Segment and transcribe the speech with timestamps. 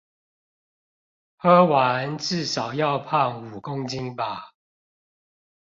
[1.37, 4.53] 喝完至少要胖五公斤吧